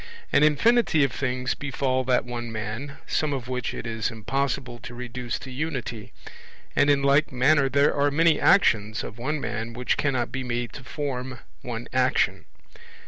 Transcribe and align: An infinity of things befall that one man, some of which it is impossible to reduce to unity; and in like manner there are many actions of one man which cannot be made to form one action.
An 0.33 0.41
infinity 0.41 1.03
of 1.03 1.11
things 1.11 1.53
befall 1.53 2.03
that 2.05 2.25
one 2.25 2.51
man, 2.51 2.97
some 3.05 3.33
of 3.33 3.47
which 3.47 3.71
it 3.71 3.85
is 3.85 4.09
impossible 4.09 4.79
to 4.79 4.95
reduce 4.95 5.37
to 5.37 5.51
unity; 5.51 6.11
and 6.75 6.89
in 6.89 7.03
like 7.03 7.31
manner 7.31 7.69
there 7.69 7.93
are 7.93 8.09
many 8.09 8.39
actions 8.41 9.03
of 9.03 9.19
one 9.19 9.39
man 9.39 9.73
which 9.73 9.97
cannot 9.97 10.31
be 10.31 10.43
made 10.43 10.73
to 10.73 10.83
form 10.83 11.37
one 11.61 11.87
action. 11.93 12.45